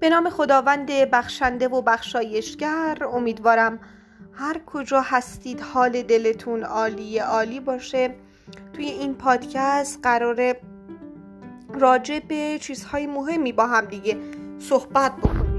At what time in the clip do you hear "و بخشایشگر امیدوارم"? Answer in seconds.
1.68-3.78